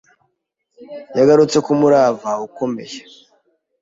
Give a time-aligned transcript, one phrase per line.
[1.17, 2.97] Yagarutse ku murava ukomeye